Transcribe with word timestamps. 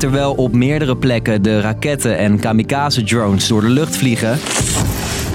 Terwijl 0.00 0.32
op 0.32 0.52
meerdere 0.52 0.96
plekken 0.96 1.42
de 1.42 1.60
raketten 1.60 2.18
en 2.18 2.38
kamikaze-drones 2.38 3.48
door 3.48 3.60
de 3.60 3.68
lucht 3.68 3.96
vliegen, 3.96 4.38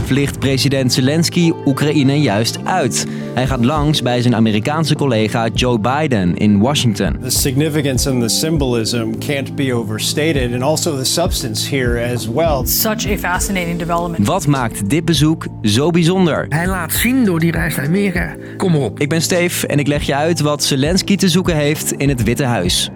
vliegt 0.05 0.39
president 0.39 0.93
Zelensky 0.93 1.51
Oekraïne 1.65 2.21
juist 2.21 2.57
uit. 2.63 3.05
Hij 3.33 3.47
gaat 3.47 3.65
langs 3.65 4.01
bij 4.01 4.21
zijn 4.21 4.36
Amerikaanse 4.36 4.96
collega 4.96 5.47
Joe 5.54 5.79
Biden 5.79 6.38
in 6.38 6.59
Washington. 6.59 7.17
The 7.21 7.29
significance 7.29 8.09
and 8.09 8.21
the 8.21 8.29
symbolism 8.29 9.09
can't 9.19 9.55
be 9.55 9.73
overstated, 9.73 10.53
and 10.53 10.62
also 10.62 10.97
the 10.97 11.03
substance 11.03 11.75
here 11.75 12.13
as 12.13 12.27
well. 12.27 12.65
Such 12.65 13.07
a 13.07 13.17
fascinating 13.17 13.79
development. 13.79 14.27
Wat 14.27 14.47
maakt 14.47 14.89
dit 14.89 15.05
bezoek 15.05 15.47
zo 15.61 15.89
bijzonder? 15.89 16.45
Hij 16.49 16.67
laat 16.67 16.93
zien 16.93 17.25
door 17.25 17.39
die 17.39 17.52
reis 17.52 17.75
naar 17.75 17.85
Amerika. 17.85 18.35
Kom 18.57 18.75
op. 18.75 18.99
Ik 18.99 19.09
ben 19.09 19.21
Steve 19.21 19.67
en 19.67 19.79
ik 19.79 19.88
leg 19.88 20.03
je 20.03 20.16
uit 20.16 20.39
wat 20.39 20.63
Zelensky 20.63 21.16
te 21.16 21.29
zoeken 21.29 21.55
heeft 21.55 21.91
in 21.91 22.09
het 22.09 22.23
Witte 22.23 22.43
Huis. 22.43 22.91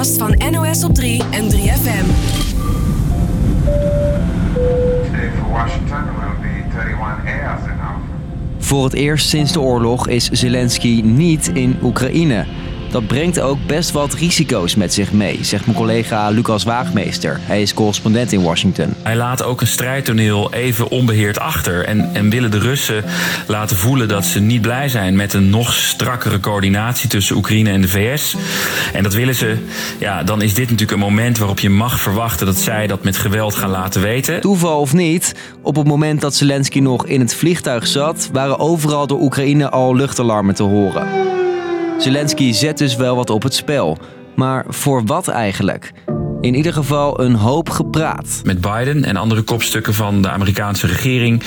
Podcast 0.00 0.18
van 0.18 0.52
NOS 0.52 0.84
op 0.84 0.94
3 0.94 1.22
en 1.30 1.50
3FM. 1.50 2.06
Today 5.04 5.30
for 5.36 5.50
Washington 5.50 6.04
will 6.04 6.36
be 6.40 6.64
31 6.78 7.24
hours 7.24 7.62
enough. 7.62 8.00
Voor 8.58 8.84
het 8.84 8.92
eerst 8.92 9.28
sinds 9.28 9.52
de 9.52 9.60
oorlog 9.60 10.08
is 10.08 10.28
Zelensky 10.30 11.00
niet 11.04 11.48
in 11.48 11.78
Oekraïne. 11.82 12.44
Dat 12.90 13.06
brengt 13.06 13.40
ook 13.40 13.58
best 13.66 13.90
wat 13.90 14.14
risico's 14.14 14.74
met 14.74 14.94
zich 14.94 15.12
mee, 15.12 15.38
zegt 15.42 15.66
mijn 15.66 15.76
collega 15.78 16.28
Lucas 16.28 16.64
Waagmeester. 16.64 17.38
Hij 17.40 17.62
is 17.62 17.74
correspondent 17.74 18.32
in 18.32 18.42
Washington. 18.42 18.94
Hij 19.02 19.16
laat 19.16 19.42
ook 19.42 19.60
een 19.60 19.66
strijdtoneel 19.66 20.52
even 20.52 20.90
onbeheerd 20.90 21.38
achter. 21.38 21.84
En, 21.84 22.14
en 22.14 22.30
willen 22.30 22.50
de 22.50 22.58
Russen 22.58 23.04
laten 23.46 23.76
voelen 23.76 24.08
dat 24.08 24.24
ze 24.24 24.40
niet 24.40 24.60
blij 24.60 24.88
zijn 24.88 25.16
met 25.16 25.32
een 25.32 25.50
nog 25.50 25.72
strakkere 25.72 26.40
coördinatie 26.40 27.08
tussen 27.08 27.36
Oekraïne 27.36 27.70
en 27.70 27.80
de 27.80 27.88
VS. 27.88 28.36
En 28.92 29.02
dat 29.02 29.14
willen 29.14 29.34
ze. 29.34 29.56
Ja, 29.98 30.22
dan 30.22 30.42
is 30.42 30.54
dit 30.54 30.70
natuurlijk 30.70 30.90
een 30.90 31.06
moment 31.06 31.38
waarop 31.38 31.60
je 31.60 31.70
mag 31.70 32.00
verwachten 32.00 32.46
dat 32.46 32.58
zij 32.58 32.86
dat 32.86 33.04
met 33.04 33.16
geweld 33.16 33.54
gaan 33.54 33.70
laten 33.70 34.02
weten. 34.02 34.40
Toeval 34.40 34.80
of 34.80 34.92
niet, 34.92 35.34
op 35.62 35.76
het 35.76 35.86
moment 35.86 36.20
dat 36.20 36.34
Zelensky 36.34 36.80
nog 36.80 37.06
in 37.06 37.20
het 37.20 37.34
vliegtuig 37.34 37.86
zat, 37.86 38.28
waren 38.32 38.58
overal 38.58 39.06
door 39.06 39.20
Oekraïne 39.20 39.70
al 39.70 39.96
luchtalarmen 39.96 40.54
te 40.54 40.62
horen. 40.62 41.29
Zelensky 42.00 42.52
zet 42.52 42.78
dus 42.78 42.96
wel 42.96 43.16
wat 43.16 43.30
op 43.30 43.42
het 43.42 43.54
spel. 43.54 43.98
Maar 44.36 44.64
voor 44.68 45.04
wat 45.04 45.28
eigenlijk? 45.28 45.92
In 46.40 46.54
ieder 46.54 46.72
geval 46.72 47.20
een 47.20 47.34
hoop 47.34 47.70
gepraat. 47.70 48.40
Met 48.44 48.60
Biden 48.60 49.04
en 49.04 49.16
andere 49.16 49.42
kopstukken 49.42 49.94
van 49.94 50.22
de 50.22 50.30
Amerikaanse 50.30 50.86
regering. 50.86 51.42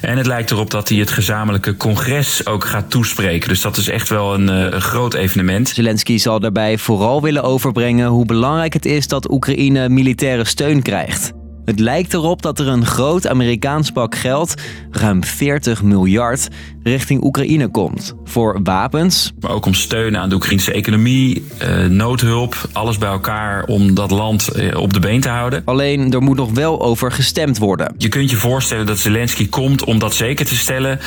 En 0.00 0.16
het 0.16 0.26
lijkt 0.26 0.50
erop 0.50 0.70
dat 0.70 0.88
hij 0.88 0.98
het 0.98 1.10
gezamenlijke 1.10 1.76
congres 1.76 2.46
ook 2.46 2.64
gaat 2.64 2.90
toespreken. 2.90 3.48
Dus 3.48 3.60
dat 3.60 3.76
is 3.76 3.88
echt 3.88 4.08
wel 4.08 4.34
een, 4.34 4.48
eh, 4.48 4.72
een 4.72 4.80
groot 4.80 5.14
evenement. 5.14 5.68
Zelensky 5.68 6.18
zal 6.18 6.40
daarbij 6.40 6.78
vooral 6.78 7.22
willen 7.22 7.42
overbrengen 7.42 8.08
hoe 8.08 8.26
belangrijk 8.26 8.72
het 8.72 8.86
is 8.86 9.08
dat 9.08 9.30
Oekraïne 9.30 9.88
militaire 9.88 10.44
steun 10.44 10.82
krijgt. 10.82 11.32
Het 11.64 11.80
lijkt 11.80 12.14
erop 12.14 12.42
dat 12.42 12.58
er 12.58 12.68
een 12.68 12.86
groot 12.86 13.26
Amerikaans 13.26 13.90
pak 13.90 14.14
geld, 14.14 14.54
ruim 14.90 15.24
40 15.24 15.82
miljard, 15.82 16.48
richting 16.82 17.24
Oekraïne 17.24 17.68
komt. 17.68 18.14
Voor 18.24 18.60
wapens, 18.62 19.32
Maar 19.40 19.50
ook 19.50 19.66
om 19.66 19.74
steun 19.74 20.16
aan 20.16 20.28
de 20.28 20.34
Oekraïnse 20.34 20.72
economie, 20.72 21.44
eh, 21.58 21.84
noodhulp, 21.84 22.68
alles 22.72 22.98
bij 22.98 23.08
elkaar 23.08 23.64
om 23.64 23.94
dat 23.94 24.10
land 24.10 24.48
eh, 24.48 24.76
op 24.80 24.92
de 24.92 25.00
been 25.00 25.20
te 25.20 25.28
houden. 25.28 25.62
alleen 25.64 26.12
er 26.12 26.22
moet 26.22 26.36
nog 26.36 26.50
wel 26.50 26.82
over 26.82 27.12
gestemd 27.12 27.58
worden. 27.58 27.94
Je 27.98 28.08
kunt 28.08 28.30
je 28.30 28.36
voorstellen 28.36 28.86
dat 28.86 28.98
Zelensky 28.98 29.48
komt 29.48 29.84
om 29.84 29.98
dat 29.98 30.14
zeker 30.14 30.46
te 30.46 30.56
stellen. 30.56 30.98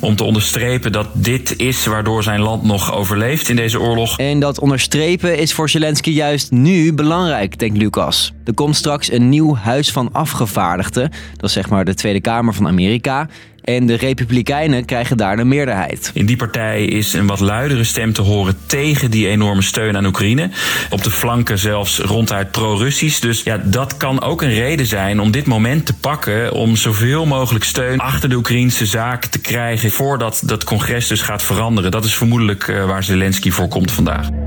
Om 0.00 0.16
te 0.16 0.24
onderstrepen 0.24 0.92
dat 0.92 1.08
dit 1.12 1.58
is 1.58 1.86
waardoor 1.86 2.22
zijn 2.22 2.40
land 2.40 2.62
nog 2.62 2.94
overleeft 2.94 3.48
in 3.48 3.56
deze 3.56 3.80
oorlog. 3.80 4.18
En 4.18 4.40
dat 4.40 4.60
onderstrepen 4.60 5.38
is 5.38 5.52
voor 5.52 5.70
Zelensky 5.70 6.10
juist 6.10 6.50
nu 6.50 6.92
belangrijk, 6.92 7.58
denkt 7.58 7.78
Lucas. 7.78 8.32
Er 8.44 8.54
komt 8.54 8.76
straks 8.76 9.12
een 9.12 9.28
nieuw 9.28 9.56
huis 9.56 9.92
van 9.92 10.03
afgevaardigden. 10.12 11.10
Dat 11.36 11.48
is 11.48 11.52
zeg 11.52 11.68
maar 11.68 11.84
de 11.84 11.94
Tweede 11.94 12.20
Kamer 12.20 12.54
van 12.54 12.66
Amerika. 12.66 13.28
En 13.64 13.86
de 13.86 13.94
Republikeinen 13.94 14.84
krijgen 14.84 15.16
daar 15.16 15.36
de 15.36 15.44
meerderheid. 15.44 16.10
In 16.14 16.26
die 16.26 16.36
partij 16.36 16.84
is 16.84 17.12
een 17.12 17.26
wat 17.26 17.40
luidere 17.40 17.84
stem 17.84 18.12
te 18.12 18.22
horen 18.22 18.56
tegen 18.66 19.10
die 19.10 19.28
enorme 19.28 19.62
steun 19.62 19.96
aan 19.96 20.06
Oekraïne. 20.06 20.50
Op 20.90 21.02
de 21.02 21.10
flanken 21.10 21.58
zelfs 21.58 21.98
ronduit 21.98 22.50
pro-Russisch. 22.50 23.20
Dus 23.20 23.42
ja, 23.42 23.60
dat 23.64 23.96
kan 23.96 24.22
ook 24.22 24.42
een 24.42 24.54
reden 24.54 24.86
zijn 24.86 25.20
om 25.20 25.30
dit 25.30 25.46
moment 25.46 25.86
te 25.86 25.94
pakken 25.94 26.52
om 26.52 26.76
zoveel 26.76 27.26
mogelijk 27.26 27.64
steun 27.64 27.98
achter 27.98 28.28
de 28.28 28.36
Oekraïnse 28.36 28.86
zaak 28.86 29.24
te 29.24 29.38
krijgen 29.38 29.90
voordat 29.90 30.42
dat 30.44 30.64
congres 30.64 31.06
dus 31.06 31.22
gaat 31.22 31.42
veranderen. 31.42 31.90
Dat 31.90 32.04
is 32.04 32.14
vermoedelijk 32.14 32.68
eh, 32.68 32.84
waar 32.84 33.04
Zelensky 33.04 33.50
voor 33.50 33.68
komt 33.68 33.92
vandaag. 33.92 34.43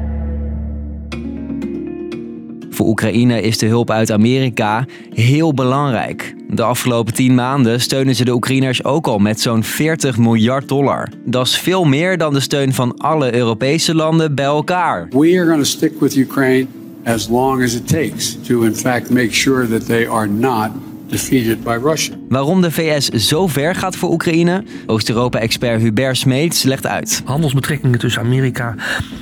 Voor 2.78 2.88
Oekraïne 2.88 3.42
is 3.42 3.58
de 3.58 3.66
hulp 3.66 3.92
uit 3.92 4.12
Amerika 4.12 4.86
heel 5.14 5.54
belangrijk. 5.54 6.36
De 6.50 6.64
afgelopen 6.64 7.14
10 7.14 7.36
maanden 7.36 7.82
steunen 7.82 8.16
ze 8.16 8.26
de 8.26 8.34
Oekraïners 8.34 8.84
ook 8.84 9.08
al 9.08 9.20
met 9.20 9.40
zo'n 9.40 9.64
40 9.64 10.18
miljard 10.18 10.68
dollar. 10.68 11.10
Dat 11.26 11.46
is 11.46 11.58
veel 11.58 11.84
meer 11.84 12.18
dan 12.18 12.34
de 12.34 12.40
steun 12.40 12.74
van 12.74 12.98
alle 12.98 13.36
Europese 13.36 13.96
landen 13.96 14.36
bij 14.36 14.46
elkaar. 14.46 15.08
We 15.10 15.38
are 15.38 15.46
going 15.46 15.60
to 15.60 15.70
stick 15.70 16.00
with 16.00 16.16
Ukraine 16.16 16.68
as 17.04 17.28
long 17.28 17.64
as 17.64 17.74
it 17.74 17.88
takes 17.88 18.38
to, 18.48 18.62
in 18.62 18.76
fact, 18.76 19.10
make 19.10 19.34
sure 19.34 19.68
that 19.68 19.86
they 19.86 20.08
are 20.10 20.28
not 20.28 20.70
defeated 21.10 21.64
by 21.64 21.78
Russia. 21.84 22.16
Waarom 22.30 22.62
de 22.62 22.72
VS 22.72 23.08
zo 23.10 23.48
ver 23.48 23.76
gaat 23.76 23.96
voor 23.96 24.12
Oekraïne? 24.12 24.64
Oost-Europa-expert 24.86 25.82
Hubert 25.82 26.18
Smeets 26.18 26.64
legt 26.64 26.88
uit. 26.88 27.22
Handelsbetrekkingen 27.26 28.00
tussen 28.00 28.22
Amerika 28.22 28.76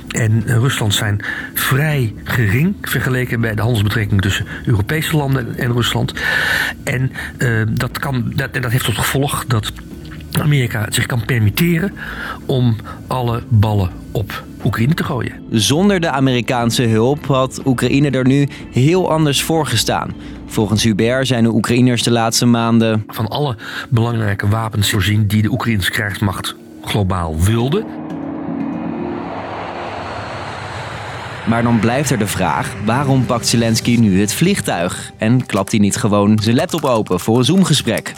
en 0.08 0.42
Rusland 0.46 0.94
zijn 0.94 1.20
vrij 1.54 2.14
gering 2.24 2.74
vergeleken 2.82 3.40
bij 3.40 3.54
de 3.54 3.60
handelsbetrekkingen 3.60 4.22
tussen 4.22 4.46
Europese 4.64 5.16
landen 5.16 5.58
en 5.58 5.72
Rusland. 5.72 6.12
En 6.84 7.12
eh, 7.38 7.62
dat, 7.70 7.98
kan, 7.98 8.32
dat, 8.34 8.50
en 8.50 8.62
dat 8.62 8.70
heeft 8.70 8.84
tot 8.84 8.98
gevolg 8.98 9.44
dat 9.46 9.72
Amerika 10.40 10.86
zich 10.88 11.06
kan 11.06 11.24
permitteren 11.24 11.92
om 12.46 12.76
alle 13.06 13.42
ballen 13.48 13.90
op 14.12 14.44
Oekraïne 14.66 14.94
te 14.94 15.04
gooien. 15.04 15.32
Zonder 15.50 16.00
de 16.00 16.10
Amerikaanse 16.10 16.82
hulp 16.82 17.26
had 17.26 17.60
Oekraïne 17.64 18.10
er 18.10 18.26
nu 18.26 18.48
heel 18.70 19.10
anders 19.10 19.42
voor 19.42 19.66
gestaan. 19.66 20.14
Volgens 20.46 20.82
Hubert 20.82 21.26
zijn 21.26 21.42
de 21.42 21.54
Oekraïners 21.54 22.02
de 22.02 22.10
laatste 22.10 22.46
maanden 22.46 23.04
Van 23.06 23.28
alle 23.28 23.56
belangrijke 23.88 24.48
wapens 24.48 24.90
voorzien 24.90 25.26
die 25.26 25.42
de 25.42 25.50
Oekraïnse 25.50 25.90
krijgsmacht 25.90 26.54
globaal 26.84 27.40
wilde. 27.40 27.84
Maar 31.46 31.62
dan 31.62 31.78
blijft 31.78 32.10
er 32.10 32.18
de 32.18 32.26
vraag: 32.26 32.74
waarom 32.84 33.26
pakt 33.26 33.46
Zelensky 33.46 33.96
nu 33.96 34.20
het 34.20 34.34
vliegtuig? 34.34 35.12
En 35.16 35.46
klapt 35.46 35.70
hij 35.70 35.80
niet 35.80 35.96
gewoon 35.96 36.38
zijn 36.42 36.56
laptop 36.56 36.84
open 36.84 37.20
voor 37.20 37.38
een 37.38 37.44
Zoom-gesprek? 37.44 38.14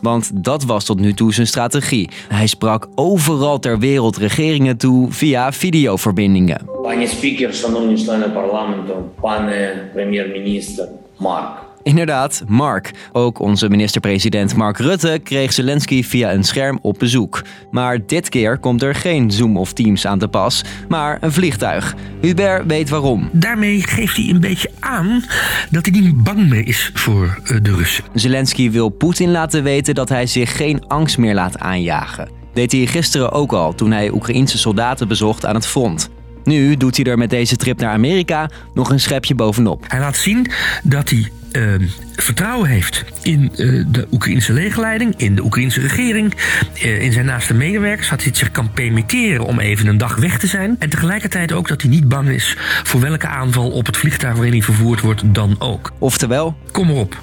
want 0.00 0.30
dat 0.34 0.64
was 0.64 0.84
tot 0.84 1.00
nu 1.00 1.14
toe 1.14 1.34
zijn 1.34 1.46
strategie. 1.46 2.10
Hij 2.28 2.46
sprak 2.46 2.88
overal 2.94 3.58
ter 3.58 3.78
wereld 3.78 4.16
regeringen 4.16 4.76
toe 4.76 5.12
via 5.12 5.52
videoverbindingen. 5.52 6.68
Panie 6.82 7.08
speaker, 7.08 7.54
van 7.54 7.94
czleny 7.96 8.28
parlement, 8.30 9.14
panie 9.20 9.68
premier-minister, 9.92 10.88
Mark. 11.16 11.67
Inderdaad, 11.88 12.42
Mark. 12.46 12.90
Ook 13.12 13.38
onze 13.38 13.68
minister-president 13.68 14.56
Mark 14.56 14.78
Rutte 14.78 15.20
kreeg 15.22 15.52
Zelensky 15.52 16.02
via 16.02 16.32
een 16.32 16.44
scherm 16.44 16.78
op 16.82 16.98
bezoek. 16.98 17.42
Maar 17.70 18.06
dit 18.06 18.28
keer 18.28 18.58
komt 18.58 18.82
er 18.82 18.94
geen 18.94 19.30
Zoom 19.30 19.56
of 19.56 19.72
Teams 19.72 20.06
aan 20.06 20.18
te 20.18 20.28
pas, 20.28 20.64
maar 20.88 21.18
een 21.20 21.32
vliegtuig. 21.32 21.94
Hubert 22.20 22.66
weet 22.66 22.88
waarom. 22.88 23.28
Daarmee 23.32 23.82
geeft 23.82 24.16
hij 24.16 24.28
een 24.28 24.40
beetje 24.40 24.70
aan 24.80 25.24
dat 25.70 25.86
hij 25.86 26.00
niet 26.00 26.22
bang 26.22 26.48
meer 26.48 26.66
is 26.66 26.90
voor 26.94 27.38
eh, 27.44 27.56
de 27.62 27.74
Russen. 27.74 28.04
Zelensky 28.14 28.70
wil 28.70 28.88
Poetin 28.88 29.30
laten 29.30 29.62
weten 29.62 29.94
dat 29.94 30.08
hij 30.08 30.26
zich 30.26 30.56
geen 30.56 30.86
angst 30.86 31.18
meer 31.18 31.34
laat 31.34 31.58
aanjagen. 31.58 32.28
Deed 32.54 32.72
hij 32.72 32.86
gisteren 32.86 33.32
ook 33.32 33.52
al 33.52 33.74
toen 33.74 33.92
hij 33.92 34.10
Oekraïense 34.10 34.58
soldaten 34.58 35.08
bezocht 35.08 35.46
aan 35.46 35.54
het 35.54 35.66
front. 35.66 36.10
Nu 36.44 36.76
doet 36.76 36.96
hij 36.96 37.04
er 37.04 37.18
met 37.18 37.30
deze 37.30 37.56
trip 37.56 37.80
naar 37.80 37.92
Amerika 37.92 38.50
nog 38.74 38.90
een 38.90 39.00
schepje 39.00 39.34
bovenop. 39.34 39.84
Hij 39.88 40.00
laat 40.00 40.16
zien 40.16 40.50
dat 40.82 41.10
hij 41.10 41.30
eh, 41.58 41.88
vertrouwen 42.16 42.68
heeft 42.68 43.04
in 43.22 43.50
eh, 43.56 43.84
de 43.88 44.06
Oekraïnse 44.10 44.52
legerleiding, 44.52 45.14
in 45.16 45.34
de 45.34 45.44
Oekraïnse 45.44 45.80
regering, 45.80 46.34
eh, 46.74 47.02
in 47.02 47.12
zijn 47.12 47.24
naaste 47.24 47.54
medewerkers. 47.54 48.08
Dat 48.08 48.18
hij 48.18 48.28
het 48.28 48.36
zich 48.36 48.50
kan 48.50 48.70
permitteren 48.72 49.44
om 49.44 49.58
even 49.58 49.86
een 49.86 49.98
dag 49.98 50.16
weg 50.16 50.38
te 50.38 50.46
zijn. 50.46 50.76
En 50.78 50.88
tegelijkertijd 50.88 51.52
ook 51.52 51.68
dat 51.68 51.82
hij 51.82 51.90
niet 51.90 52.08
bang 52.08 52.28
is 52.28 52.56
voor 52.82 53.00
welke 53.00 53.26
aanval 53.26 53.70
op 53.70 53.86
het 53.86 53.96
vliegtuig 53.96 54.34
waarin 54.34 54.52
hij 54.52 54.62
vervoerd 54.62 55.00
wordt 55.00 55.22
dan 55.34 55.56
ook. 55.58 55.92
Oftewel, 55.98 56.56
Kom 56.72 56.86
maar 56.86 56.96
op. 56.96 57.22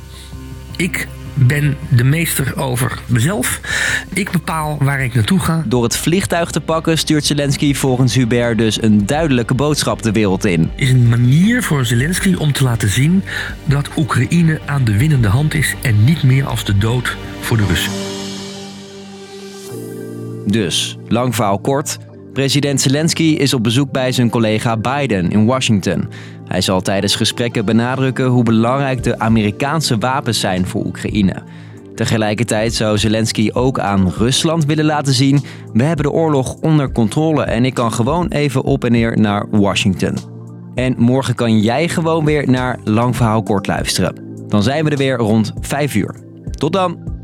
Ik 0.77 1.07
ben 1.35 1.77
de 1.89 2.03
meester 2.03 2.57
over 2.57 2.99
mezelf. 3.05 3.59
Ik 4.13 4.31
bepaal 4.31 4.77
waar 4.79 5.03
ik 5.03 5.13
naartoe 5.13 5.39
ga. 5.39 5.63
door 5.67 5.83
het 5.83 5.97
vliegtuig 5.97 6.51
te 6.51 6.61
pakken 6.61 6.97
stuurt 6.97 7.25
Zelensky 7.25 7.73
volgens 7.73 8.13
Hubert 8.13 8.57
dus 8.57 8.81
een 8.81 9.05
duidelijke 9.05 9.53
boodschap 9.53 10.01
de 10.01 10.11
wereld 10.11 10.45
in. 10.45 10.71
Is 10.75 10.89
een 10.89 11.07
manier 11.07 11.63
voor 11.63 11.85
Zelensky 11.85 12.35
om 12.35 12.51
te 12.51 12.63
laten 12.63 12.89
zien 12.89 13.23
dat 13.63 13.89
Oekraïne 13.97 14.59
aan 14.65 14.83
de 14.83 14.97
winnende 14.97 15.27
hand 15.27 15.53
is 15.53 15.75
en 15.81 16.03
niet 16.03 16.23
meer 16.23 16.45
als 16.45 16.65
de 16.65 16.77
dood 16.77 17.17
voor 17.39 17.57
de 17.57 17.65
Russen. 17.65 17.91
Dus, 20.45 20.97
lang 21.07 21.35
verhaal 21.35 21.59
kort. 21.59 21.97
President 22.35 22.81
Zelensky 22.81 23.23
is 23.23 23.53
op 23.53 23.63
bezoek 23.63 23.91
bij 23.91 24.11
zijn 24.11 24.29
collega 24.29 24.77
Biden 24.77 25.29
in 25.29 25.45
Washington. 25.45 26.09
Hij 26.47 26.61
zal 26.61 26.81
tijdens 26.81 27.15
gesprekken 27.15 27.65
benadrukken 27.65 28.25
hoe 28.25 28.43
belangrijk 28.43 29.03
de 29.03 29.19
Amerikaanse 29.19 29.97
wapens 29.97 30.39
zijn 30.39 30.65
voor 30.65 30.85
Oekraïne. 30.85 31.43
Tegelijkertijd 31.95 32.73
zou 32.73 32.97
Zelensky 32.97 33.49
ook 33.53 33.79
aan 33.79 34.13
Rusland 34.17 34.65
willen 34.65 34.85
laten 34.85 35.13
zien: 35.13 35.43
we 35.73 35.83
hebben 35.83 36.05
de 36.05 36.11
oorlog 36.11 36.55
onder 36.61 36.91
controle 36.91 37.43
en 37.43 37.65
ik 37.65 37.73
kan 37.73 37.91
gewoon 37.91 38.27
even 38.27 38.63
op 38.63 38.83
en 38.83 38.91
neer 38.91 39.19
naar 39.19 39.45
Washington. 39.49 40.17
En 40.73 40.95
morgen 40.97 41.35
kan 41.35 41.59
jij 41.59 41.89
gewoon 41.89 42.25
weer 42.25 42.49
naar 42.49 42.79
Lang 42.83 43.15
Verhaal 43.15 43.43
Kort 43.43 43.67
luisteren. 43.67 44.15
Dan 44.47 44.63
zijn 44.63 44.83
we 44.85 44.89
er 44.89 44.97
weer 44.97 45.17
rond 45.17 45.53
5 45.59 45.95
uur. 45.95 46.15
Tot 46.51 46.73
dan! 46.73 47.14